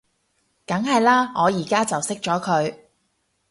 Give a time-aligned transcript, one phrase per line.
[0.65, 2.75] 梗係喇，我而家就熄咗佢